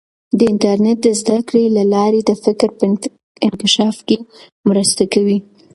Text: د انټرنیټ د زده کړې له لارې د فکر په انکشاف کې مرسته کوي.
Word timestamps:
د 0.37 0.39
انټرنیټ 0.51 0.97
د 1.03 1.07
زده 1.21 1.37
کړې 1.47 1.63
له 1.77 1.83
لارې 1.93 2.19
د 2.25 2.31
فکر 2.43 2.69
په 2.77 2.83
انکشاف 3.47 3.97
کې 4.07 4.17
مرسته 4.69 5.03
کوي. 5.13 5.37